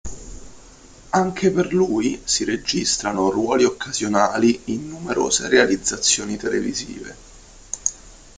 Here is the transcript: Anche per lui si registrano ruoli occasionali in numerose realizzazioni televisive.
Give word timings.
Anche 1.11 1.51
per 1.51 1.71
lui 1.71 2.19
si 2.23 2.43
registrano 2.43 3.29
ruoli 3.29 3.65
occasionali 3.65 4.59
in 4.73 4.87
numerose 4.87 5.47
realizzazioni 5.47 6.37
televisive. 6.37 7.15